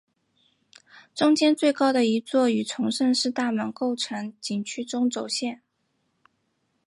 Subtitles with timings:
[1.13, 5.61] 中间最高的一座与崇圣寺大门构成景区中轴线。